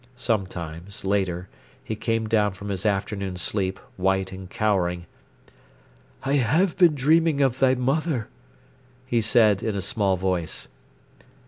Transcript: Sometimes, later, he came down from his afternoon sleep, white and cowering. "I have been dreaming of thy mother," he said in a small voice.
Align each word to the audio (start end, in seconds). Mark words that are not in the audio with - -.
Sometimes, 0.15 1.05
later, 1.05 1.47
he 1.83 1.95
came 1.95 2.25
down 2.27 2.53
from 2.53 2.69
his 2.69 2.87
afternoon 2.87 3.35
sleep, 3.37 3.77
white 3.97 4.31
and 4.31 4.49
cowering. 4.49 5.05
"I 6.23 6.37
have 6.37 6.75
been 6.75 6.95
dreaming 6.95 7.39
of 7.39 7.59
thy 7.59 7.75
mother," 7.75 8.27
he 9.05 9.21
said 9.21 9.61
in 9.61 9.75
a 9.75 9.79
small 9.81 10.17
voice. 10.17 10.67